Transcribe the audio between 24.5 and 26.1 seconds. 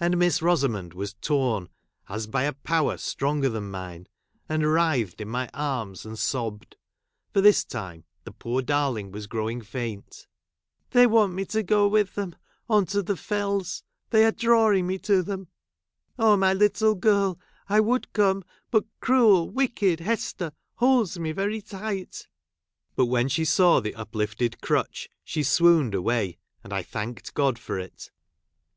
crutch she swooned